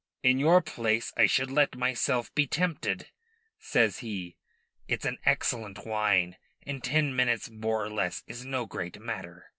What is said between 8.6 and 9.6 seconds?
great matter."